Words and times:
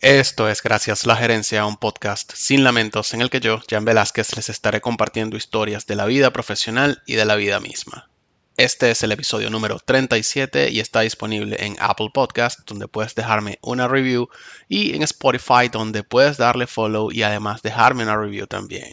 Esto 0.00 0.48
es 0.48 0.62
Gracias 0.62 1.06
la 1.06 1.16
Gerencia, 1.16 1.66
un 1.66 1.76
podcast 1.76 2.32
sin 2.32 2.62
lamentos 2.62 3.14
en 3.14 3.20
el 3.20 3.30
que 3.30 3.40
yo, 3.40 3.60
Jan 3.68 3.84
Velázquez, 3.84 4.36
les 4.36 4.48
estaré 4.48 4.80
compartiendo 4.80 5.36
historias 5.36 5.88
de 5.88 5.96
la 5.96 6.06
vida 6.06 6.32
profesional 6.32 7.02
y 7.04 7.14
de 7.14 7.24
la 7.24 7.34
vida 7.34 7.58
misma. 7.58 8.08
Este 8.56 8.92
es 8.92 9.02
el 9.02 9.10
episodio 9.10 9.50
número 9.50 9.80
37 9.80 10.70
y 10.70 10.78
está 10.78 11.00
disponible 11.00 11.56
en 11.58 11.74
Apple 11.80 12.10
Podcast, 12.14 12.60
donde 12.64 12.86
puedes 12.86 13.16
dejarme 13.16 13.58
una 13.60 13.88
review, 13.88 14.28
y 14.68 14.94
en 14.94 15.02
Spotify, 15.02 15.68
donde 15.68 16.04
puedes 16.04 16.36
darle 16.36 16.68
follow 16.68 17.10
y 17.10 17.24
además 17.24 17.62
dejarme 17.62 18.04
una 18.04 18.16
review 18.16 18.46
también. 18.46 18.92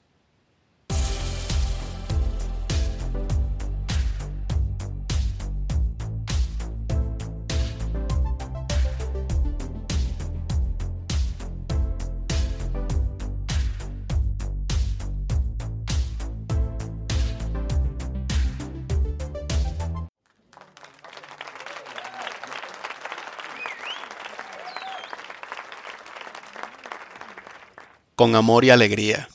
Con 28.21 28.35
amor 28.35 28.63
y 28.63 28.69
alegría. 28.69 29.27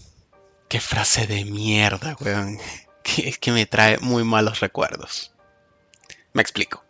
Qué 0.69 0.79
frase 0.79 1.27
de 1.27 1.45
mierda, 1.45 2.17
weón. 2.21 2.57
Que, 3.03 3.33
que 3.33 3.51
me 3.51 3.67
trae 3.67 3.99
muy 3.99 4.23
malos 4.23 4.61
recuerdos. 4.61 5.33
Me 6.33 6.43
explico. 6.43 6.85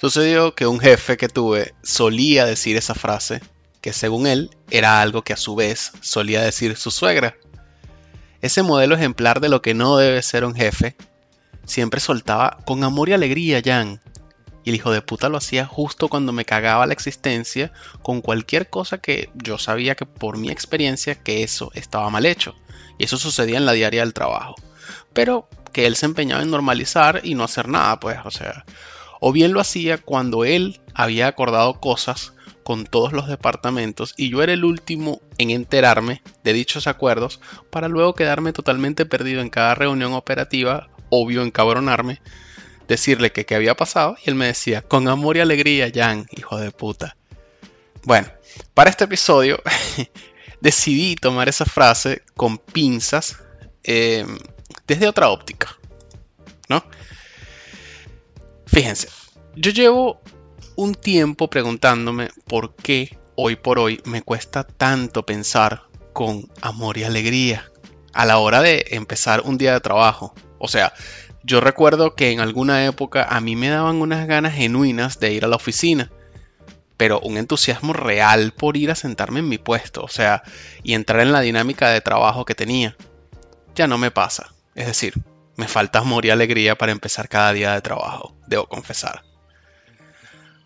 Sucedió 0.00 0.54
que 0.54 0.68
un 0.68 0.78
jefe 0.78 1.16
que 1.16 1.28
tuve 1.28 1.74
solía 1.82 2.44
decir 2.44 2.76
esa 2.76 2.94
frase, 2.94 3.40
que 3.80 3.92
según 3.92 4.28
él 4.28 4.56
era 4.70 5.00
algo 5.00 5.22
que 5.22 5.32
a 5.32 5.36
su 5.36 5.56
vez 5.56 5.90
solía 6.00 6.42
decir 6.42 6.76
su 6.76 6.92
suegra. 6.92 7.36
Ese 8.40 8.62
modelo 8.62 8.94
ejemplar 8.94 9.40
de 9.40 9.48
lo 9.48 9.62
que 9.62 9.74
no 9.74 9.96
debe 9.96 10.22
ser 10.22 10.44
un 10.44 10.54
jefe, 10.54 10.94
siempre 11.64 12.00
soltaba 12.00 12.58
con 12.66 12.84
amor 12.84 13.08
y 13.08 13.14
alegría, 13.14 13.62
Jan, 13.64 14.00
y 14.66 14.70
el 14.70 14.74
hijo 14.74 14.90
de 14.90 15.00
puta 15.00 15.28
lo 15.28 15.38
hacía 15.38 15.64
justo 15.64 16.08
cuando 16.08 16.32
me 16.32 16.44
cagaba 16.44 16.88
la 16.88 16.92
existencia 16.92 17.72
con 18.02 18.20
cualquier 18.20 18.68
cosa 18.68 18.98
que 18.98 19.30
yo 19.34 19.58
sabía 19.58 19.94
que 19.94 20.06
por 20.06 20.38
mi 20.38 20.50
experiencia 20.50 21.14
que 21.14 21.44
eso 21.44 21.70
estaba 21.74 22.10
mal 22.10 22.26
hecho. 22.26 22.56
Y 22.98 23.04
eso 23.04 23.16
sucedía 23.16 23.58
en 23.58 23.64
la 23.64 23.74
diaria 23.74 24.00
del 24.00 24.12
trabajo. 24.12 24.56
Pero 25.12 25.48
que 25.72 25.86
él 25.86 25.94
se 25.94 26.06
empeñaba 26.06 26.42
en 26.42 26.50
normalizar 26.50 27.20
y 27.22 27.36
no 27.36 27.44
hacer 27.44 27.68
nada, 27.68 28.00
pues, 28.00 28.18
o 28.24 28.32
sea. 28.32 28.64
O 29.20 29.30
bien 29.30 29.52
lo 29.52 29.60
hacía 29.60 29.98
cuando 29.98 30.44
él 30.44 30.80
había 30.94 31.28
acordado 31.28 31.78
cosas 31.78 32.32
con 32.64 32.86
todos 32.86 33.12
los 33.12 33.28
departamentos 33.28 34.14
y 34.16 34.30
yo 34.30 34.42
era 34.42 34.52
el 34.52 34.64
último 34.64 35.20
en 35.38 35.50
enterarme 35.50 36.22
de 36.42 36.52
dichos 36.52 36.88
acuerdos 36.88 37.38
para 37.70 37.86
luego 37.86 38.16
quedarme 38.16 38.52
totalmente 38.52 39.06
perdido 39.06 39.42
en 39.42 39.50
cada 39.50 39.76
reunión 39.76 40.12
operativa, 40.14 40.88
obvio 41.08 41.42
encabronarme 41.44 42.20
decirle 42.88 43.32
que 43.32 43.44
qué 43.44 43.54
había 43.54 43.76
pasado 43.76 44.16
y 44.24 44.30
él 44.30 44.34
me 44.36 44.46
decía, 44.46 44.82
con 44.82 45.08
amor 45.08 45.36
y 45.36 45.40
alegría, 45.40 45.90
Jan, 45.92 46.26
hijo 46.30 46.58
de 46.58 46.70
puta. 46.70 47.16
Bueno, 48.04 48.28
para 48.74 48.90
este 48.90 49.04
episodio 49.04 49.60
decidí 50.60 51.16
tomar 51.16 51.48
esa 51.48 51.64
frase 51.64 52.22
con 52.36 52.58
pinzas 52.58 53.38
em, 53.82 54.38
desde 54.86 55.08
otra 55.08 55.28
óptica, 55.28 55.76
¿no? 56.68 56.84
Fíjense, 58.66 59.08
yo 59.54 59.70
llevo 59.70 60.20
un 60.76 60.94
tiempo 60.94 61.48
preguntándome 61.48 62.30
por 62.46 62.74
qué 62.76 63.18
hoy 63.34 63.56
por 63.56 63.78
hoy 63.78 64.00
me 64.04 64.22
cuesta 64.22 64.64
tanto 64.64 65.24
pensar 65.24 65.82
con 66.12 66.50
amor 66.62 66.98
y 66.98 67.04
alegría 67.04 67.70
a 68.12 68.24
la 68.24 68.38
hora 68.38 68.62
de 68.62 68.86
empezar 68.90 69.42
un 69.42 69.58
día 69.58 69.74
de 69.74 69.80
trabajo. 69.80 70.34
O 70.58 70.68
sea, 70.68 70.92
yo 71.46 71.60
recuerdo 71.60 72.16
que 72.16 72.32
en 72.32 72.40
alguna 72.40 72.84
época 72.86 73.22
a 73.22 73.40
mí 73.40 73.54
me 73.54 73.68
daban 73.68 74.02
unas 74.02 74.26
ganas 74.26 74.54
genuinas 74.54 75.20
de 75.20 75.32
ir 75.32 75.44
a 75.44 75.48
la 75.48 75.54
oficina, 75.54 76.10
pero 76.96 77.20
un 77.20 77.36
entusiasmo 77.36 77.92
real 77.92 78.52
por 78.52 78.76
ir 78.76 78.90
a 78.90 78.96
sentarme 78.96 79.38
en 79.38 79.48
mi 79.48 79.56
puesto, 79.56 80.02
o 80.02 80.08
sea, 80.08 80.42
y 80.82 80.94
entrar 80.94 81.20
en 81.20 81.30
la 81.30 81.40
dinámica 81.40 81.88
de 81.90 82.00
trabajo 82.00 82.44
que 82.44 82.56
tenía. 82.56 82.96
Ya 83.76 83.86
no 83.86 83.96
me 83.96 84.10
pasa, 84.10 84.54
es 84.74 84.86
decir, 84.86 85.14
me 85.54 85.68
falta 85.68 86.00
amor 86.00 86.26
y 86.26 86.30
alegría 86.30 86.76
para 86.76 86.90
empezar 86.90 87.28
cada 87.28 87.52
día 87.52 87.74
de 87.74 87.80
trabajo, 87.80 88.34
debo 88.48 88.66
confesar. 88.66 89.22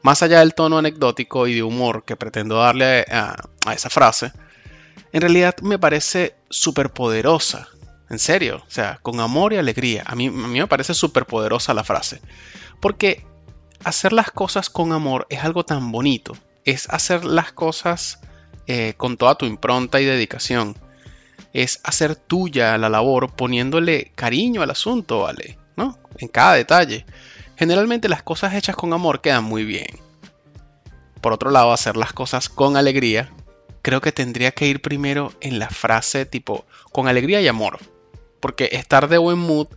Más 0.01 0.23
allá 0.23 0.39
del 0.39 0.55
tono 0.55 0.79
anecdótico 0.79 1.47
y 1.47 1.57
de 1.57 1.63
humor 1.63 2.05
que 2.07 2.17
pretendo 2.17 2.57
darle 2.57 3.05
a, 3.11 3.37
esa 3.75 3.91
frase, 3.91 4.33
en 5.13 5.21
realidad 5.21 5.57
me 5.61 5.79
parece 5.79 6.37
súper 6.49 6.91
poderosa 6.91 7.69
en 8.11 8.19
serio, 8.19 8.63
o 8.67 8.71
sea, 8.71 8.99
con 9.03 9.21
amor 9.21 9.53
y 9.53 9.57
alegría. 9.57 10.03
A 10.07 10.17
mí, 10.17 10.27
a 10.27 10.31
mí 10.31 10.59
me 10.59 10.67
parece 10.67 10.95
súper 10.95 11.27
poderosa 11.27 11.75
la 11.75 11.85
frase. 11.85 12.21
Porque 12.81 13.25
hacer 13.85 14.13
las 14.13 14.31
cosas 14.33 14.69
con 14.69 14.93
amor 14.93 15.27
es 15.31 15.45
algo 15.45 15.65
tan 15.65 15.93
bonito. 15.93 16.37
Es 16.65 16.89
hacer 16.91 17.25
las 17.25 17.53
cosas 17.53 18.21
eh, 18.67 18.95
con 18.97 19.17
toda 19.17 19.37
tu 19.37 19.47
impronta 19.47 20.01
y 20.01 20.05
dedicación. 20.05 20.77
Es 21.53 21.81
hacer 21.85 22.17
tuya 22.17 22.77
la 22.79 22.89
labor 22.89 23.33
poniéndole 23.33 24.11
cariño 24.17 24.63
al 24.63 24.71
asunto, 24.71 25.21
¿vale? 25.21 25.57
¿No? 25.77 25.97
En 26.19 26.29
cada 26.29 26.55
detalle. 26.55 27.07
Generalmente 27.57 28.09
las 28.09 28.23
cosas 28.25 28.55
hechas 28.55 28.75
con 28.75 28.93
amor 28.93 29.21
quedan 29.21 29.45
muy 29.45 29.65
bien. 29.65 30.01
Por 31.21 31.33
otro 31.33 31.51
lado, 31.51 31.73
hacer 31.73 31.97
las 31.97 32.13
cosas 32.13 32.49
con 32.49 32.77
alegría, 32.77 33.31
creo 33.83 34.01
que 34.01 34.13
tendría 34.13 34.51
que 34.53 34.67
ir 34.67 34.81
primero 34.81 35.33
en 35.41 35.59
la 35.59 35.69
frase 35.69 36.27
tipo 36.27 36.65
con 36.93 37.07
alegría 37.07 37.41
y 37.41 37.49
amor. 37.49 37.79
Porque 38.41 38.71
estar 38.73 39.09
de 39.09 39.19
buen 39.19 39.39
mood, 39.39 39.69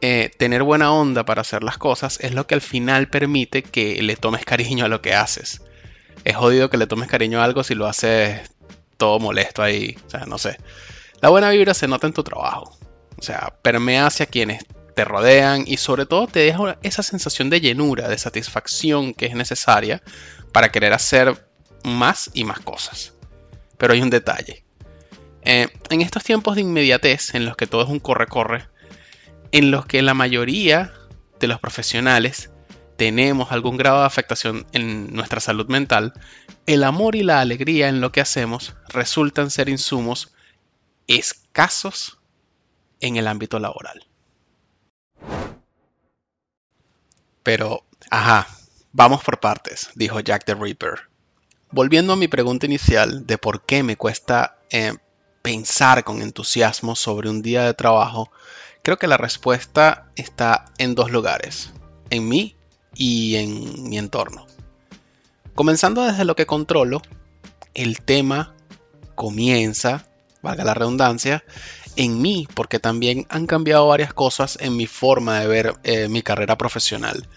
eh, 0.00 0.30
tener 0.38 0.62
buena 0.62 0.92
onda 0.92 1.24
para 1.24 1.42
hacer 1.42 1.62
las 1.62 1.78
cosas, 1.78 2.18
es 2.20 2.34
lo 2.34 2.46
que 2.46 2.54
al 2.54 2.60
final 2.60 3.08
permite 3.08 3.62
que 3.62 4.02
le 4.02 4.16
tomes 4.16 4.44
cariño 4.44 4.84
a 4.84 4.88
lo 4.88 5.02
que 5.02 5.14
haces. 5.14 5.62
Es 6.24 6.36
jodido 6.36 6.70
que 6.70 6.78
le 6.78 6.86
tomes 6.86 7.08
cariño 7.08 7.40
a 7.40 7.44
algo 7.44 7.64
si 7.64 7.74
lo 7.74 7.86
haces 7.86 8.50
todo 8.96 9.18
molesto 9.18 9.62
ahí. 9.62 9.96
O 10.06 10.10
sea, 10.10 10.26
no 10.26 10.38
sé. 10.38 10.58
La 11.20 11.28
buena 11.28 11.50
vibra 11.50 11.74
se 11.74 11.88
nota 11.88 12.06
en 12.06 12.12
tu 12.12 12.22
trabajo. 12.22 12.76
O 13.18 13.22
sea, 13.22 13.54
permea 13.62 14.06
hacia 14.06 14.26
quienes 14.26 14.64
te 14.94 15.04
rodean 15.04 15.64
y 15.66 15.76
sobre 15.76 16.06
todo 16.06 16.26
te 16.26 16.40
deja 16.40 16.78
esa 16.82 17.02
sensación 17.02 17.50
de 17.50 17.60
llenura, 17.60 18.08
de 18.08 18.18
satisfacción 18.18 19.14
que 19.14 19.26
es 19.26 19.34
necesaria 19.34 20.02
para 20.52 20.70
querer 20.70 20.92
hacer 20.92 21.46
más 21.84 22.30
y 22.34 22.44
más 22.44 22.60
cosas. 22.60 23.14
Pero 23.78 23.92
hay 23.92 24.02
un 24.02 24.10
detalle. 24.10 24.61
Eh, 25.44 25.68
en 25.90 26.00
estos 26.00 26.22
tiempos 26.22 26.54
de 26.54 26.62
inmediatez, 26.62 27.34
en 27.34 27.44
los 27.44 27.56
que 27.56 27.66
todo 27.66 27.82
es 27.82 27.88
un 27.88 27.98
corre-corre, 27.98 28.68
en 29.50 29.70
los 29.70 29.86
que 29.86 30.02
la 30.02 30.14
mayoría 30.14 30.92
de 31.40 31.48
los 31.48 31.58
profesionales 31.60 32.50
tenemos 32.96 33.50
algún 33.50 33.76
grado 33.76 34.00
de 34.00 34.06
afectación 34.06 34.66
en 34.72 35.12
nuestra 35.12 35.40
salud 35.40 35.66
mental, 35.66 36.12
el 36.66 36.84
amor 36.84 37.16
y 37.16 37.24
la 37.24 37.40
alegría 37.40 37.88
en 37.88 38.00
lo 38.00 38.12
que 38.12 38.20
hacemos 38.20 38.76
resultan 38.88 39.50
ser 39.50 39.68
insumos 39.68 40.32
escasos 41.08 42.18
en 43.00 43.16
el 43.16 43.26
ámbito 43.26 43.58
laboral. 43.58 44.06
Pero, 47.42 47.84
ajá, 48.10 48.46
vamos 48.92 49.24
por 49.24 49.40
partes, 49.40 49.90
dijo 49.96 50.20
Jack 50.20 50.44
the 50.44 50.54
Ripper. 50.54 51.08
Volviendo 51.72 52.12
a 52.12 52.16
mi 52.16 52.28
pregunta 52.28 52.66
inicial 52.66 53.26
de 53.26 53.38
por 53.38 53.64
qué 53.64 53.82
me 53.82 53.96
cuesta 53.96 54.58
eh, 54.70 54.92
pensar 55.42 56.04
con 56.04 56.22
entusiasmo 56.22 56.96
sobre 56.96 57.28
un 57.28 57.42
día 57.42 57.64
de 57.64 57.74
trabajo, 57.74 58.30
creo 58.82 58.98
que 58.98 59.06
la 59.06 59.16
respuesta 59.16 60.10
está 60.16 60.66
en 60.78 60.94
dos 60.94 61.10
lugares, 61.10 61.70
en 62.10 62.28
mí 62.28 62.56
y 62.94 63.36
en 63.36 63.88
mi 63.88 63.98
entorno. 63.98 64.46
Comenzando 65.54 66.02
desde 66.02 66.24
lo 66.24 66.36
que 66.36 66.46
controlo, 66.46 67.02
el 67.74 68.00
tema 68.00 68.54
comienza, 69.14 70.06
valga 70.42 70.64
la 70.64 70.74
redundancia, 70.74 71.44
en 71.96 72.22
mí, 72.22 72.48
porque 72.54 72.78
también 72.78 73.26
han 73.28 73.46
cambiado 73.46 73.86
varias 73.86 74.14
cosas 74.14 74.56
en 74.60 74.76
mi 74.76 74.86
forma 74.86 75.40
de 75.40 75.46
ver 75.46 75.74
eh, 75.84 76.08
mi 76.08 76.22
carrera 76.22 76.56
profesional. 76.56 77.28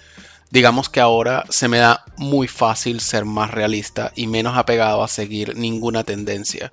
Digamos 0.52 0.90
que 0.90 1.02
ahora 1.02 1.44
se 1.50 1.68
me 1.68 1.80
da 1.80 2.06
muy 2.18 2.48
fácil 2.48 3.02
ser 3.02 3.26
más 3.26 3.52
realista 3.52 4.14
y 4.16 4.28
menos 4.28 4.58
apegado 4.58 5.04
a 5.04 5.08
seguir 5.08 5.58
ninguna 5.58 6.04
tendencia. 6.04 6.72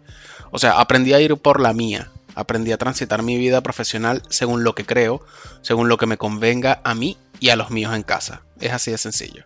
O 0.52 0.60
sea, 0.60 0.78
aprendí 0.78 1.12
a 1.12 1.20
ir 1.20 1.36
por 1.36 1.60
la 1.60 1.72
mía, 1.72 2.12
Aprendí 2.34 2.72
a 2.72 2.78
transitar 2.78 3.22
mi 3.22 3.36
vida 3.36 3.62
profesional 3.62 4.22
según 4.28 4.64
lo 4.64 4.74
que 4.74 4.86
creo, 4.86 5.24
según 5.60 5.88
lo 5.88 5.98
que 5.98 6.06
me 6.06 6.16
convenga 6.16 6.80
a 6.84 6.94
mí 6.94 7.18
y 7.40 7.50
a 7.50 7.56
los 7.56 7.70
míos 7.70 7.94
en 7.94 8.02
casa. 8.02 8.42
Es 8.60 8.72
así 8.72 8.90
de 8.90 8.98
sencillo. 8.98 9.44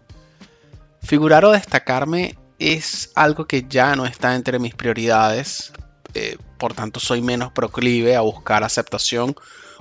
Figurar 1.02 1.44
o 1.44 1.50
destacarme 1.50 2.38
es 2.58 3.10
algo 3.14 3.46
que 3.46 3.66
ya 3.68 3.96
no 3.96 4.06
está 4.06 4.34
entre 4.34 4.58
mis 4.58 4.74
prioridades, 4.74 5.72
eh, 6.14 6.38
por 6.58 6.74
tanto 6.74 7.00
soy 7.00 7.20
menos 7.22 7.52
proclive 7.52 8.16
a 8.16 8.22
buscar 8.22 8.64
aceptación 8.64 9.34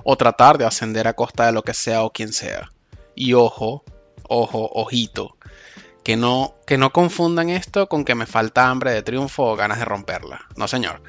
o 0.04 0.16
tratar 0.16 0.58
de 0.58 0.66
ascender 0.66 1.08
a 1.08 1.14
costa 1.14 1.46
de 1.46 1.52
lo 1.52 1.62
que 1.62 1.74
sea 1.74 2.02
o 2.02 2.12
quien 2.12 2.32
sea. 2.32 2.72
Y 3.14 3.32
ojo, 3.34 3.84
ojo, 4.28 4.68
ojito, 4.72 5.36
que 6.06 6.16
no, 6.16 6.54
que 6.68 6.78
no 6.78 6.92
confundan 6.92 7.50
esto 7.50 7.88
con 7.88 8.04
que 8.04 8.14
me 8.14 8.26
falta 8.26 8.68
hambre 8.68 8.92
de 8.92 9.02
triunfo 9.02 9.42
o 9.42 9.56
ganas 9.56 9.80
de 9.80 9.84
romperla. 9.84 10.46
No, 10.54 10.68
señor. 10.68 11.02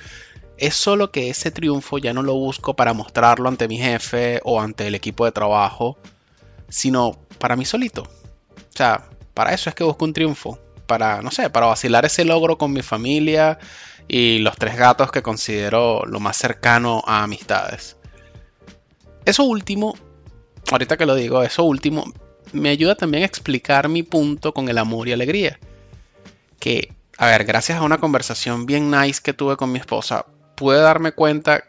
Es 0.58 0.74
solo 0.74 1.12
que 1.12 1.30
ese 1.30 1.52
triunfo 1.52 2.00
ya 2.00 2.16
no 2.16 2.24
lo 2.24 2.34
busco 2.34 2.76
para 2.76 2.94
mostrarlo 2.94 3.48
ante 3.48 3.68
mi 3.68 3.78
jefe 3.78 4.42
o 4.44 4.60
ante 4.60 4.88
el 4.88 4.96
equipo 4.96 5.24
de 5.26 5.32
trabajo, 5.32 6.00
sino 6.68 7.12
para 7.38 7.56
mí 7.56 7.64
solito. 7.64 8.02
O 8.02 8.76
sea, 8.76 9.08
para 9.36 9.54
eso 9.54 9.70
es 9.70 9.76
que 9.76 9.84
busco 9.84 10.04
un 10.04 10.14
triunfo. 10.14 10.58
Para, 10.88 11.22
no 11.22 11.30
sé, 11.30 11.52
para 11.52 11.68
vacilar 11.68 12.04
ese 12.04 12.26
logro 12.26 12.58
con 12.58 12.74
mi 12.74 12.82
familia 12.82 13.60
y 14.08 14.40
los 14.40 14.56
tres 14.56 14.78
gatos 14.78 15.12
que 15.12 15.22
considero 15.22 16.08
lo 16.08 16.20
más 16.20 16.38
cercano 16.38 17.04
a 17.06 17.22
amistades. 17.22 17.98
Eso 19.26 19.44
último, 19.44 19.94
ahorita 20.72 20.98
que 20.98 21.06
lo 21.06 21.14
digo, 21.14 21.44
eso 21.44 21.66
último 21.66 22.12
me 22.54 22.70
ayuda 22.70 22.96
también 22.96 23.24
a 23.24 23.26
explicar 23.26 23.90
mi 23.90 24.04
punto 24.04 24.54
con 24.54 24.70
el 24.70 24.78
amor 24.78 25.08
y 25.08 25.14
alegría. 25.14 25.60
Que, 26.60 26.94
a 27.18 27.28
ver, 27.28 27.46
gracias 27.46 27.78
a 27.78 27.84
una 27.84 28.00
conversación 28.00 28.66
bien 28.66 28.92
nice 28.92 29.22
que 29.22 29.34
tuve 29.34 29.58
con 29.58 29.72
mi 29.72 29.80
esposa, 29.80 30.26
pude 30.56 30.80
darme 30.80 31.12
cuenta 31.12 31.64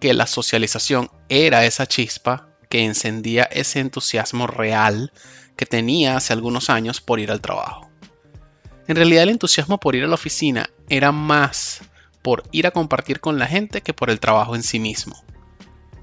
que 0.00 0.14
la 0.14 0.26
socialización 0.26 1.10
era 1.28 1.64
esa 1.64 1.86
chispa 1.86 2.48
que 2.68 2.84
encendía 2.84 3.44
ese 3.44 3.80
entusiasmo 3.80 4.46
real 4.46 5.12
que 5.56 5.66
tenía 5.66 6.16
hace 6.16 6.32
algunos 6.32 6.70
años 6.70 7.00
por 7.00 7.20
ir 7.20 7.30
al 7.30 7.40
trabajo. 7.40 7.88
En 8.86 8.96
realidad 8.96 9.22
el 9.22 9.30
entusiasmo 9.30 9.78
por 9.78 9.94
ir 9.94 10.04
a 10.04 10.08
la 10.08 10.14
oficina 10.14 10.68
era 10.88 11.10
más 11.12 11.80
por 12.22 12.42
ir 12.52 12.66
a 12.66 12.70
compartir 12.70 13.20
con 13.20 13.38
la 13.38 13.46
gente 13.46 13.80
que 13.82 13.94
por 13.94 14.10
el 14.10 14.20
trabajo 14.20 14.54
en 14.54 14.62
sí 14.62 14.78
mismo. 14.78 15.22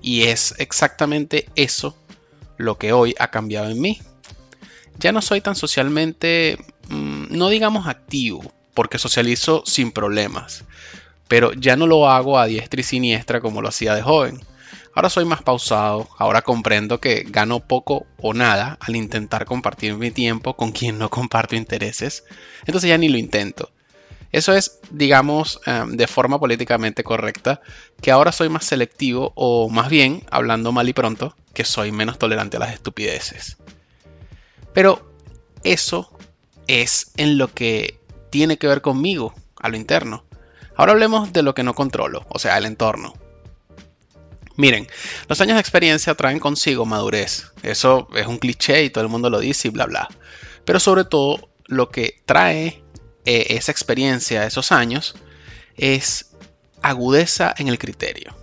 Y 0.02 0.24
es 0.24 0.56
exactamente 0.58 1.48
eso 1.56 1.98
lo 2.58 2.78
que 2.78 2.94
hoy 2.94 3.16
ha 3.20 3.30
cambiado 3.30 3.70
en 3.70 3.82
mí. 3.82 4.02
Ya 5.02 5.12
no 5.12 5.22
soy 5.22 5.42
tan 5.42 5.56
socialmente, 5.56 6.58
mm, 6.90 7.36
no 7.36 7.50
digamos 7.50 7.88
activo, 7.88 8.54
porque 8.76 9.00
socializo 9.00 9.64
sin 9.66 9.92
problemas, 9.92 10.64
pero 11.28 11.54
ya 11.54 11.76
no 11.76 11.88
lo 11.88 12.08
hago 12.08 12.38
a 12.38 12.46
diestra 12.46 12.82
y 12.82 12.84
siniestra 12.84 13.42
como 13.42 13.62
lo 13.64 13.70
hacía 13.70 13.96
de 13.96 14.04
joven. 14.04 14.40
Ahora 14.94 15.10
soy 15.10 15.26
más 15.26 15.42
pausado, 15.42 16.08
ahora 16.20 16.44
comprendo 16.44 17.00
que 17.00 17.26
gano 17.28 17.62
poco 17.62 18.06
o 18.18 18.34
nada 18.36 18.78
al 18.80 18.96
intentar 18.96 19.46
compartir 19.46 19.96
mi 19.96 20.12
tiempo 20.12 20.56
con 20.56 20.72
quien 20.72 21.00
no 21.00 21.10
comparto 21.10 21.56
intereses, 21.56 22.24
entonces 22.66 22.90
ya 22.90 22.98
ni 23.00 23.10
lo 23.10 23.18
intento. 23.18 23.72
Eso 24.32 24.54
es, 24.54 24.80
digamos, 24.92 25.60
em, 25.66 25.98
de 25.98 26.08
forma 26.08 26.40
políticamente 26.40 27.04
correcta, 27.04 27.62
que 28.02 28.12
ahora 28.12 28.32
soy 28.32 28.50
más 28.50 28.66
selectivo 28.66 29.34
o 29.36 29.68
más 29.70 29.90
bien, 29.90 30.24
hablando 30.30 30.72
mal 30.72 30.88
y 30.88 30.94
pronto, 30.94 31.36
que 31.54 31.66
soy 31.66 31.92
menos 31.92 32.20
tolerante 32.20 32.58
a 32.58 32.62
las 32.62 32.74
estupideces. 32.74 33.58
Pero 34.74 35.12
eso 35.64 36.12
es 36.68 37.12
en 37.18 37.38
lo 37.38 37.54
que 37.54 38.00
tiene 38.30 38.58
que 38.58 38.68
ver 38.68 38.82
conmigo, 38.82 39.34
a 39.58 39.70
lo 39.70 39.78
interno. 39.78 40.26
Ahora 40.76 40.94
hablemos 40.94 41.34
de 41.34 41.44
lo 41.44 41.54
que 41.54 41.64
no 41.64 41.74
controlo, 41.74 42.26
o 42.30 42.40
sea, 42.40 42.58
el 42.58 42.66
entorno. 42.66 43.14
Miren, 44.56 44.88
los 45.28 45.42
años 45.42 45.56
de 45.56 45.62
experiencia 45.62 46.16
traen 46.16 46.40
consigo 46.40 46.86
madurez. 46.86 47.52
Eso 47.64 48.08
es 48.16 48.28
un 48.28 48.38
cliché 48.38 48.84
y 48.84 48.90
todo 48.90 49.04
el 49.04 49.10
mundo 49.10 49.30
lo 49.30 49.40
dice 49.40 49.68
y 49.68 49.72
bla 49.72 49.86
bla. 49.86 50.08
Pero 50.66 50.80
sobre 50.80 51.04
todo 51.04 51.50
lo 51.66 51.90
que 51.90 52.22
trae 52.26 52.84
eh, 53.26 53.48
esa 53.50 53.72
experiencia, 53.72 54.46
esos 54.46 54.72
años, 54.72 55.16
es 55.78 56.32
agudeza 56.82 57.54
en 57.58 57.68
el 57.68 57.78
criterio. 57.78 58.36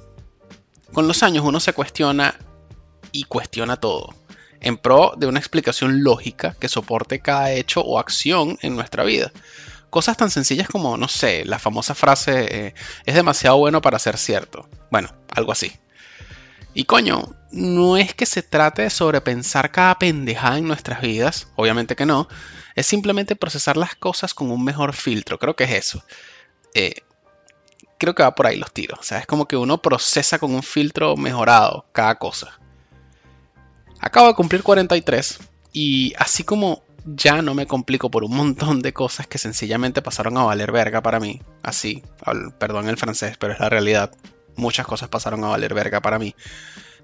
Con 0.93 1.07
los 1.07 1.23
años 1.23 1.45
uno 1.45 1.61
se 1.61 1.73
cuestiona 1.73 2.39
y 3.13 3.25
cuestiona 3.25 3.77
todo, 3.77 4.15
en 4.61 4.77
pro 4.77 5.15
de 5.17 5.27
una 5.27 5.39
explicación 5.39 6.03
lógica 6.03 6.57
que 6.59 6.69
soporte 6.69 7.21
cada 7.21 7.53
hecho 7.53 7.81
o 7.81 7.99
acción 7.99 8.59
en 8.63 8.77
nuestra 8.77 9.05
vida 9.05 9.33
cosas 9.91 10.17
tan 10.17 10.31
sencillas 10.31 10.69
como, 10.69 10.97
no 10.97 11.09
sé, 11.09 11.45
la 11.45 11.59
famosa 11.59 11.95
frase 11.95 12.67
eh, 12.67 12.75
es 13.07 13.15
demasiado 13.15 13.57
bueno 13.59 13.81
para 13.81 13.99
ser 13.99 14.19
cierto. 14.19 14.69
Bueno, 14.91 15.09
algo 15.35 15.53
así. 15.53 15.73
Y 16.75 16.85
coño, 16.85 17.35
no 17.51 17.97
es 17.97 18.15
que 18.15 18.27
se 18.27 18.43
trate 18.43 18.83
de 18.83 18.91
sobrepensar 18.91 19.71
cada 19.71 19.99
pendejada 19.99 20.59
en 20.59 20.69
nuestras 20.69 21.01
vidas, 21.01 21.49
obviamente 21.57 21.97
que 21.97 22.07
no, 22.07 22.29
es 22.75 22.87
simplemente 22.87 23.37
procesar 23.37 23.77
las 23.77 23.95
cosas 23.95 24.35
con 24.35 24.51
un 24.51 24.63
mejor 24.63 24.93
filtro, 24.93 25.39
creo 25.39 25.57
que 25.57 25.65
es 25.65 25.73
eso. 25.73 26.05
Eh, 26.75 27.03
creo 27.99 28.15
que 28.15 28.23
va 28.23 28.35
por 28.35 28.47
ahí 28.47 28.57
los 28.57 28.73
tiros, 28.73 29.01
o 29.01 29.03
sea, 29.03 29.19
es 29.19 29.27
como 29.27 29.49
que 29.49 29.57
uno 29.57 29.83
procesa 29.83 30.39
con 30.39 30.55
un 30.55 30.63
filtro 30.63 31.17
mejorado 31.17 31.87
cada 31.93 32.17
cosa. 32.17 32.61
Acabo 34.01 34.29
de 34.29 34.35
cumplir 34.35 34.63
43 34.63 35.39
y 35.73 36.15
así 36.19 36.45
como 36.45 36.83
ya 37.05 37.43
no 37.43 37.55
me 37.55 37.67
complico 37.67 38.11
por 38.11 38.25
un 38.25 38.37
montón 38.37 38.81
de 38.81 38.93
cosas 38.93 39.27
que 39.27 39.39
sencillamente 39.39 40.03
pasaron 40.03 40.37
a 40.37 40.45
valer 40.45 40.73
verga 40.73 41.03
para 41.03 41.21
mí. 41.21 41.41
Así, 41.63 42.03
perdón 42.59 42.89
el 42.89 42.99
francés, 42.99 43.37
pero 43.39 43.53
es 43.53 43.61
la 43.61 43.69
realidad. 43.69 44.13
Muchas 44.57 44.87
cosas 44.87 45.09
pasaron 45.09 45.45
a 45.45 45.49
valer 45.49 45.75
verga 45.75 46.01
para 46.01 46.19
mí. 46.19 46.35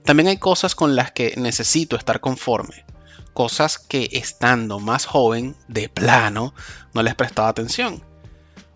También 0.04 0.28
hay 0.28 0.36
cosas 0.36 0.74
con 0.74 0.96
las 0.96 1.12
que 1.12 1.34
necesito 1.36 1.96
estar 1.96 2.20
conforme. 2.20 2.84
Cosas 3.32 3.78
que 3.78 4.08
estando 4.12 4.78
más 4.78 5.06
joven, 5.06 5.56
de 5.68 5.88
plano, 5.88 6.54
no 6.92 7.02
les 7.02 7.14
prestaba 7.14 7.48
atención. 7.48 8.04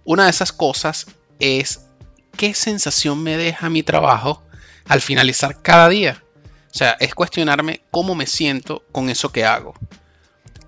Una 0.04 0.24
de 0.24 0.30
esas 0.30 0.52
cosas 0.52 1.06
es 1.38 1.86
qué 2.36 2.54
sensación 2.54 3.22
me 3.22 3.36
deja 3.36 3.68
mi 3.68 3.82
trabajo 3.82 4.42
al 4.86 5.00
finalizar 5.00 5.60
cada 5.60 5.88
día. 5.88 6.24
Sea, 6.78 6.96
es 7.00 7.12
cuestionarme 7.12 7.80
cómo 7.90 8.14
me 8.14 8.28
siento 8.28 8.84
con 8.92 9.10
eso 9.10 9.32
que 9.32 9.44
hago. 9.44 9.74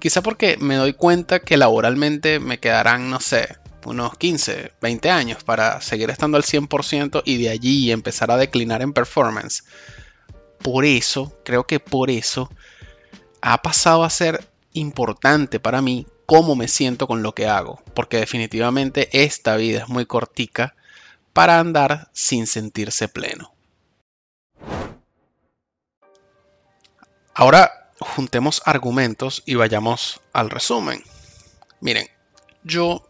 Quizá 0.01 0.23
porque 0.23 0.57
me 0.57 0.75
doy 0.75 0.93
cuenta 0.93 1.39
que 1.39 1.57
laboralmente 1.57 2.41
me 2.41 2.59
quedarán, 2.59 3.11
no 3.11 3.21
sé, 3.21 3.59
unos 3.85 4.19
15, 4.19 4.73
20 4.83 5.09
años 5.09 5.45
para 5.45 5.81
seguir 5.81 6.11
estando 6.11 6.37
al 6.37 6.43
100% 6.43 7.23
y 7.25 7.41
de 7.41 7.51
allí 7.51 7.93
empezar 7.93 8.33
a 8.33 8.37
declinar 8.37 8.83
en 8.83 8.93
performance. 8.93 9.63
Por 10.59 10.85
eso, 10.85 11.33
creo 11.45 11.69
que 11.69 11.79
por 11.79 12.11
eso 12.11 12.51
ha 13.41 13.63
pasado 13.63 14.03
a 14.03 14.11
ser 14.11 14.51
importante 14.73 15.61
para 15.61 15.81
mí 15.81 16.09
cómo 16.27 16.57
me 16.57 16.67
siento 16.67 17.07
con 17.07 17.23
lo 17.23 17.37
que 17.37 17.47
hago, 17.47 17.85
porque 17.95 18.17
definitivamente 18.17 19.11
esta 19.13 19.55
vida 19.55 19.83
es 19.83 19.89
muy 19.89 20.07
cortica 20.07 20.75
para 21.33 21.61
andar 21.61 22.11
sin 22.13 22.49
sentirse 22.49 23.07
pleno. 23.07 23.55
Ahora 27.35 27.91
juntemos 28.01 28.63
argumentos 28.65 29.43
y 29.47 29.55
vayamos 29.55 30.21
al 30.33 30.51
resumen. 30.51 31.03
Miren, 31.81 32.07
yo 32.65 33.07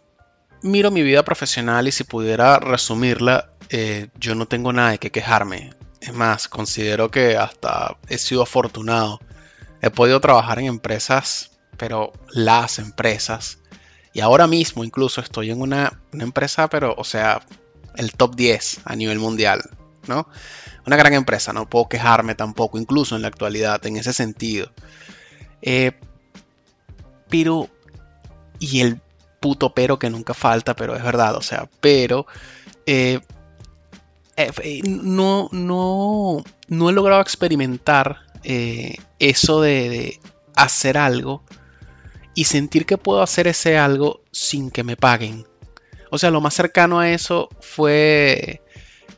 miro 0.62 0.91
mi 0.91 1.03
vida 1.03 1.25
profesional 1.25 1.89
y 1.89 1.93
si 1.93 2.05
pudiera 2.05 2.59
resumirla, 2.59 3.50
eh, 3.71 4.09
yo 4.19 4.35
no 4.35 4.47
tengo 4.47 4.73
nada 4.73 4.91
de 4.91 4.99
qué 4.99 5.11
quejarme. 5.11 5.71
Es 6.00 6.12
más, 6.12 6.49
considero 6.49 7.11
que 7.11 7.37
hasta 7.37 7.97
he 8.09 8.19
sido 8.19 8.43
afortunado. 8.43 9.21
He 9.83 9.91
podido 9.91 10.21
trabajar 10.21 10.59
en 10.59 10.67
empresas, 10.67 11.53
pero 11.77 12.12
las 12.31 12.79
empresas. 12.79 13.59
Y 14.12 14.21
ahora 14.21 14.47
mismo 14.47 14.85
incluso 14.85 15.21
estoy 15.21 15.50
en 15.50 15.61
una, 15.61 16.00
una 16.12 16.25
empresa, 16.25 16.69
pero, 16.69 16.95
o 16.97 17.05
sea, 17.05 17.41
el 17.97 18.12
top 18.12 18.35
10 18.35 18.81
a 18.85 18.97
nivel 18.97 19.19
mundial, 19.19 19.62
¿no? 20.07 20.28
una 20.87 20.97
gran 20.97 21.12
empresa, 21.12 21.52
no 21.52 21.69
puedo 21.69 21.88
quejarme 21.88 22.35
tampoco, 22.35 22.78
incluso 22.78 23.16
en 23.16 23.23
la 23.23 23.28
actualidad, 23.28 23.85
en 23.87 23.97
ese 23.97 24.12
sentido. 24.12 24.73
Eh, 25.62 25.92
pero, 27.28 27.69
y 28.59 28.80
el 28.80 29.00
puto 29.40 29.73
pero 29.73 29.99
que 29.99 30.11
nunca 30.11 30.35
falta, 30.35 30.75
pero 30.75 30.97
es 30.97 31.02
verdad, 31.02 31.37
o 31.37 31.42
sea, 31.42 31.69
pero 31.80 32.26
eh, 32.87 33.21
eh, 34.37 34.80
no, 34.85 35.49
no, 35.52 36.42
no 36.69 36.90
he 36.90 36.92
logrado 36.92 37.21
experimentar 37.21 38.26
eso 38.42 39.61
de, 39.61 40.19
hacer 40.57 40.99
algo 40.99 41.42
y 42.35 42.45
sentir 42.45 42.87
que 42.87 42.99
puedo 42.99 43.23
hacer 43.23 43.47
ese 43.47 43.78
algo 43.78 44.23
sin 44.30 44.71
que 44.71 44.85
me 44.85 44.97
paguen. 44.97 45.47
O 46.11 46.19
sea, 46.19 46.30
lo 46.30 46.40
más 46.40 46.54
cercano 46.54 46.99
a 46.99 47.11
eso 47.11 47.49
fue 47.61 48.62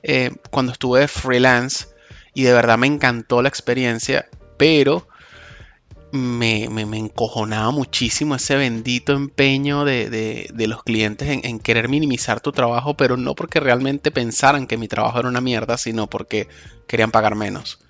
eh, 0.03 0.31
cuando 0.51 0.73
estuve 0.73 1.09
freelance 1.09 1.87
y 2.35 2.43
de 2.43 2.53
verdad 2.53 2.79
me 2.79 2.87
encantó 2.87 3.43
la 3.43 3.49
experiencia, 3.49 4.29
pero 4.57 5.07
me, 6.13 6.65
encojonaba 6.65 7.71
muchísimo 7.71 8.35
ese 8.35 8.57
bendito 8.57 9.13
empeño 9.13 9.85
de, 9.85 10.53
los 10.69 10.83
clientes 10.83 11.29
en, 11.43 11.59
querer 11.59 11.89
minimizar 11.89 12.41
tu 12.41 12.53
trabajo, 12.53 12.95
pero 12.97 13.17
no 13.17 13.35
porque 13.35 13.61
realmente 13.61 14.11
pensaran 14.11 14.67
que 14.67 14.77
mi 14.77 14.89
trabajo 14.89 15.21
era 15.21 15.29
una 15.29 15.41
mierda, 15.41 15.79
sino 15.79 16.09
porque 16.09 16.49
querían 16.87 17.11
pagar 17.11 17.35
menos. 17.35 17.81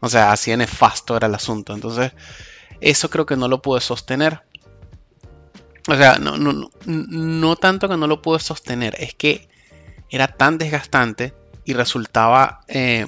O 0.00 0.08
sea, 0.08 0.32
así 0.32 0.50
de 0.50 0.58
nefasto 0.58 1.16
era 1.16 1.26
el 1.26 1.34
asunto. 1.34 1.74
Entonces, 1.74 2.12
eso 2.80 3.10
creo 3.10 3.26
que 3.26 3.36
no 3.36 3.48
lo 3.48 3.60
pude 3.60 3.80
sostener. 3.80 4.42
O 5.88 5.94
sea, 5.94 6.18
no, 6.18 6.36
no, 6.36 6.70
no, 6.86 7.56
tanto 7.56 7.88
que 7.88 7.96
no 7.96 8.06
lo 8.06 8.22
pude 8.22 8.40
sostener, 8.40 8.96
es 8.98 9.14
que 9.14 9.48
era 10.10 10.28
tan 10.28 10.58
desgastante 10.58 11.34
y 11.66 11.74
resultaba 11.74 12.60
eh, 12.68 13.06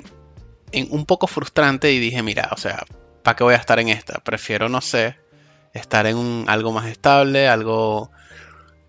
en 0.72 0.88
un 0.90 1.06
poco 1.06 1.26
frustrante 1.28 1.92
y 1.92 1.98
dije, 1.98 2.22
mira, 2.22 2.50
o 2.52 2.58
sea, 2.58 2.84
¿para 3.22 3.36
qué 3.36 3.44
voy 3.44 3.54
a 3.54 3.58
estar 3.58 3.78
en 3.78 3.88
esta? 3.88 4.18
Prefiero, 4.18 4.68
no 4.68 4.80
sé, 4.80 5.16
estar 5.72 6.06
en 6.06 6.44
algo 6.48 6.72
más 6.72 6.86
estable, 6.86 7.48
algo 7.48 8.10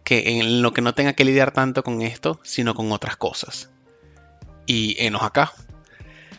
que 0.04 0.40
en 0.40 0.64
lo 0.64 0.74
que 0.74 0.82
no 0.82 0.96
tenga 0.96 1.14
que 1.14 1.24
lidiar 1.24 1.52
tanto 1.52 1.84
con 1.84 2.02
esto, 2.02 2.40
sino 2.44 2.74
con 2.74 2.92
otras 2.92 3.16
cosas. 3.16 3.70
Y 4.66 4.96
enos 5.00 5.22
acá. 5.22 5.54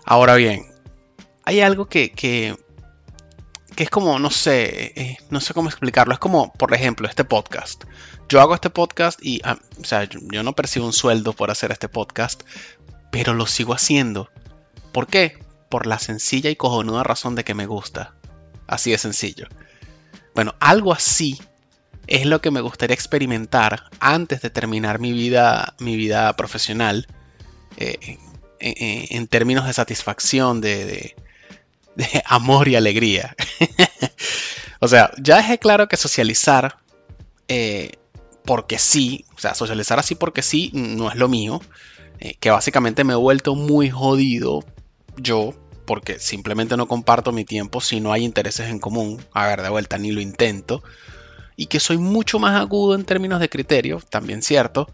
Ahora 0.04 0.34
bien, 0.34 0.66
hay 1.44 1.60
algo 1.60 1.86
que, 1.86 2.10
que, 2.10 2.56
es 3.76 3.90
como, 3.90 4.18
no 4.18 4.30
sé, 4.30 5.18
no 5.30 5.40
sé 5.40 5.54
cómo 5.54 5.68
explicarlo. 5.68 6.12
Es 6.12 6.18
como, 6.18 6.52
por 6.54 6.74
ejemplo, 6.74 7.08
este 7.08 7.24
podcast. 7.24 7.84
Yo 8.28 8.40
hago 8.40 8.54
este 8.54 8.70
podcast 8.70 9.18
y, 9.22 9.40
ah, 9.44 9.58
o 9.80 9.84
sea, 9.84 10.04
yo, 10.04 10.42
no 10.42 10.52
percibo 10.52 10.86
un 10.86 10.92
sueldo 10.92 11.32
por 11.32 11.50
hacer 11.50 11.70
este 11.70 11.88
podcast, 11.88 12.42
pero 13.10 13.34
lo 13.34 13.46
sigo 13.46 13.74
haciendo. 13.74 14.30
¿Por 14.92 15.06
qué? 15.06 15.38
Por 15.68 15.86
la 15.86 15.98
sencilla 15.98 16.50
y 16.50 16.56
cojonuda 16.56 17.02
razón 17.02 17.34
de 17.34 17.44
que 17.44 17.54
me 17.54 17.66
gusta. 17.66 18.14
Así 18.66 18.90
de 18.90 18.98
sencillo. 18.98 19.46
Bueno, 20.34 20.54
algo 20.60 20.92
así 20.92 21.40
es 22.06 22.26
lo 22.26 22.40
que 22.40 22.50
me 22.50 22.60
gustaría 22.60 22.94
experimentar 22.94 23.84
antes 24.00 24.42
de 24.42 24.50
terminar 24.50 24.98
mi 24.98 25.12
vida, 25.12 25.74
mi 25.78 25.96
vida 25.96 26.34
profesional. 26.36 27.06
Eh, 27.76 28.18
en 28.60 29.26
términos 29.26 29.66
de 29.66 29.72
satisfacción, 29.72 30.60
de, 30.60 31.14
amor 32.26 32.68
y 32.68 32.76
alegría. 32.76 33.34
o 34.80 34.88
sea, 34.88 35.10
ya 35.18 35.36
dejé 35.36 35.58
claro 35.58 35.88
que 35.88 35.96
socializar 35.96 36.78
eh, 37.48 37.92
porque 38.44 38.78
sí, 38.78 39.24
o 39.34 39.38
sea, 39.38 39.54
socializar 39.54 39.98
así 39.98 40.14
porque 40.14 40.42
sí 40.42 40.70
no 40.74 41.10
es 41.10 41.16
lo 41.16 41.28
mío. 41.28 41.60
Eh, 42.20 42.36
que 42.38 42.50
básicamente 42.50 43.04
me 43.04 43.14
he 43.14 43.16
vuelto 43.16 43.54
muy 43.54 43.90
jodido 43.90 44.64
yo 45.16 45.54
porque 45.86 46.18
simplemente 46.18 46.76
no 46.76 46.86
comparto 46.86 47.32
mi 47.32 47.44
tiempo 47.44 47.80
si 47.80 48.00
no 48.00 48.12
hay 48.12 48.24
intereses 48.24 48.68
en 48.68 48.78
común. 48.78 49.24
A 49.32 49.46
ver, 49.46 49.62
de 49.62 49.70
vuelta, 49.70 49.98
ni 49.98 50.12
lo 50.12 50.20
intento. 50.20 50.82
Y 51.56 51.66
que 51.66 51.80
soy 51.80 51.98
mucho 51.98 52.38
más 52.38 52.60
agudo 52.60 52.94
en 52.94 53.04
términos 53.04 53.40
de 53.40 53.48
criterio, 53.48 54.00
también 54.08 54.42
cierto. 54.42 54.88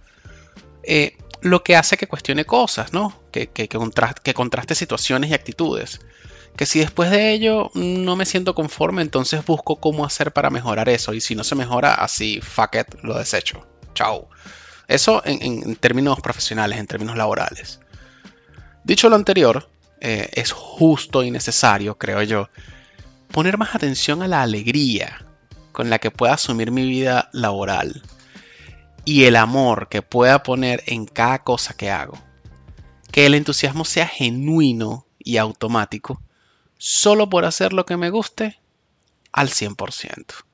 Eh, 0.82 1.16
lo 1.42 1.62
que 1.62 1.76
hace 1.76 1.96
que 1.96 2.06
cuestione 2.06 2.46
cosas, 2.46 2.92
¿no? 2.92 3.20
Que, 3.30 3.48
que, 3.48 3.68
que 3.68 4.34
contraste 4.34 4.74
situaciones 4.74 5.30
y 5.30 5.34
actitudes 5.34 6.00
que 6.56 6.66
si 6.66 6.80
después 6.80 7.10
de 7.10 7.32
ello 7.32 7.70
no 7.74 8.16
me 8.16 8.24
siento 8.24 8.54
conforme, 8.54 9.02
entonces 9.02 9.44
busco 9.44 9.76
cómo 9.76 10.04
hacer 10.04 10.32
para 10.32 10.50
mejorar 10.50 10.88
eso. 10.88 11.12
Y 11.12 11.20
si 11.20 11.34
no 11.34 11.44
se 11.44 11.54
mejora, 11.54 11.94
así, 11.94 12.40
fuck 12.40 12.76
it, 12.76 13.02
lo 13.02 13.18
desecho. 13.18 13.66
Chao. 13.94 14.28
Eso 14.88 15.22
en, 15.24 15.76
términos 15.76 16.20
profesionales, 16.20 16.78
en 16.78 16.86
términos 16.86 17.16
laborales. 17.16 17.80
Dicho 18.84 19.08
lo 19.08 19.16
anterior, 19.16 19.68
eh, 20.00 20.30
es 20.32 20.52
justo 20.52 21.24
y 21.24 21.30
necesario, 21.30 21.98
creo 21.98 22.22
yo, 22.22 22.48
poner 23.32 23.58
más 23.58 23.74
atención 23.74 24.22
a 24.22 24.28
la 24.28 24.42
alegría 24.42 25.24
con 25.72 25.90
la 25.90 25.98
que 25.98 26.10
pueda 26.10 26.34
asumir 26.34 26.70
mi 26.70 26.86
vida 26.86 27.28
laboral 27.32 28.02
y 29.04 29.24
el 29.24 29.36
amor 29.36 29.88
que 29.88 30.02
pueda 30.02 30.42
poner 30.42 30.82
en 30.86 31.06
cada 31.06 31.42
cosa 31.42 31.74
que 31.74 31.90
hago. 31.90 32.18
Que 33.10 33.26
el 33.26 33.34
entusiasmo 33.34 33.84
sea 33.84 34.06
genuino 34.06 35.06
y 35.18 35.38
automático 35.38 36.22
solo 36.78 37.28
por 37.28 37.44
hacer 37.44 37.72
lo 37.72 37.86
que 37.86 37.96
me 37.96 38.10
guste 38.10 38.60
al 39.32 39.48
100%. 39.48 40.45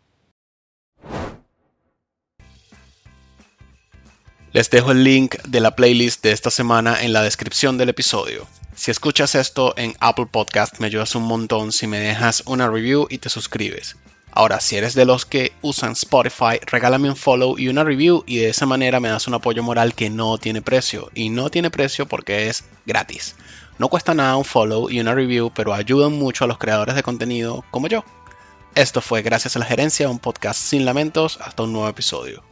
Les 4.53 4.69
dejo 4.69 4.93
el 4.93 5.03
link 5.03 5.37
de 5.49 5.61
la 5.61 5.75
playlist 5.75 6.23
de 6.23 6.33
esta 6.33 6.51
semana 6.51 7.03
en 7.03 7.15
la 7.15 7.23
descripción 7.23 7.79
del 7.79 7.89
episodio. 7.89 8.47
Si 8.75 8.91
escuchas 8.91 9.35
esto 9.35 9.73
en 9.79 9.95
Apple 9.99 10.27
Podcast 10.31 10.79
me 10.79 10.89
ayudas 10.89 11.15
un 11.15 11.23
montón 11.23 11.73
si 11.73 11.87
me 11.87 11.99
dejas 11.99 12.43
una 12.45 12.69
review 12.69 13.07
y 13.09 13.17
te 13.17 13.31
suscribes. 13.31 13.97
Ahora, 14.31 14.61
si 14.61 14.77
eres 14.77 14.93
de 14.95 15.07
los 15.07 15.25
que 15.25 15.53
usan 15.63 15.93
Spotify, 15.93 16.61
regálame 16.67 17.09
un 17.09 17.17
follow 17.17 17.59
y 17.59 17.69
una 17.69 17.83
review 17.83 18.25
y 18.27 18.41
de 18.41 18.51
esa 18.51 18.67
manera 18.67 19.01
me 19.01 19.09
das 19.09 19.27
un 19.27 19.33
apoyo 19.33 19.63
moral 19.63 19.95
que 19.95 20.11
no 20.11 20.37
tiene 20.37 20.61
precio. 20.61 21.11
Y 21.15 21.31
no 21.31 21.49
tiene 21.49 21.71
precio 21.71 22.07
porque 22.07 22.49
es 22.49 22.67
gratis. 22.85 23.37
No 23.79 23.89
cuesta 23.89 24.13
nada 24.13 24.37
un 24.37 24.45
follow 24.45 24.91
y 24.91 25.01
una 25.01 25.15
review, 25.15 25.51
pero 25.55 25.73
ayudan 25.73 26.13
mucho 26.13 26.45
a 26.45 26.47
los 26.47 26.59
creadores 26.59 26.95
de 26.95 27.03
contenido 27.03 27.65
como 27.71 27.89
yo. 27.89 28.05
Esto 28.75 29.01
fue 29.01 29.23
Gracias 29.23 29.57
a 29.57 29.61
la 29.61 29.65
Gerencia, 29.65 30.11
un 30.11 30.19
podcast 30.19 30.61
sin 30.61 30.85
lamentos. 30.85 31.39
Hasta 31.41 31.63
un 31.63 31.73
nuevo 31.73 31.89
episodio. 31.89 32.52